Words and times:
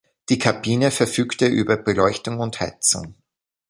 Die 0.29 0.39
Kabine 0.39 0.89
verfügte 0.89 1.45
über 1.45 1.77
Beleuchtung 1.77 2.39
und 2.39 2.59
Heizung. 2.59 3.13